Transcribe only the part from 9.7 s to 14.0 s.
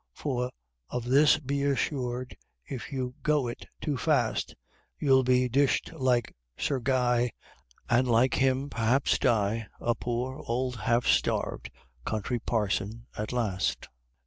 A poor, old, half starved Country Parson at last!